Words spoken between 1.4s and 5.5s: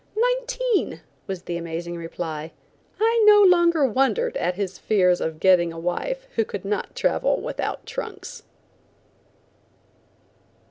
the amazing reply. I no longer wondered at his fears of